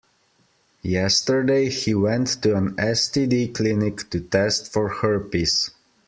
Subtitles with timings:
[0.81, 5.69] Yesterday, he went to an STD clinic to test for herpes.